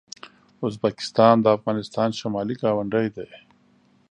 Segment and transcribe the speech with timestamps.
[0.65, 3.29] ازبکستان د افغانستان شمالي ګاونډی دی.